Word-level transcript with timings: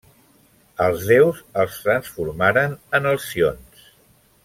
Els 0.85 1.03
déus 1.09 1.43
els 1.65 1.77
transformaren 1.83 2.75
en 3.01 3.11
alcions. 3.15 3.89